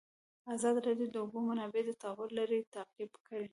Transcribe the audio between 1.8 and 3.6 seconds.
د تحول لړۍ تعقیب کړې.